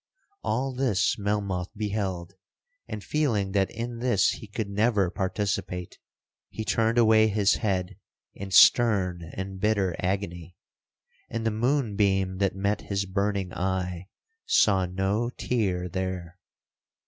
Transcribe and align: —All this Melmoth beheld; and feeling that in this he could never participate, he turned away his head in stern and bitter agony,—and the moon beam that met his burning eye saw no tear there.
—All 0.43 0.73
this 0.73 1.15
Melmoth 1.19 1.69
beheld; 1.77 2.33
and 2.87 3.03
feeling 3.03 3.51
that 3.51 3.69
in 3.69 3.99
this 3.99 4.29
he 4.31 4.47
could 4.47 4.67
never 4.67 5.11
participate, 5.11 5.99
he 6.49 6.65
turned 6.65 6.97
away 6.97 7.27
his 7.27 7.57
head 7.57 7.99
in 8.33 8.49
stern 8.49 9.21
and 9.35 9.59
bitter 9.59 9.95
agony,—and 9.99 11.45
the 11.45 11.51
moon 11.51 11.95
beam 11.95 12.39
that 12.39 12.55
met 12.55 12.81
his 12.89 13.05
burning 13.05 13.53
eye 13.53 14.07
saw 14.47 14.87
no 14.87 15.29
tear 15.29 15.87
there. 15.87 16.39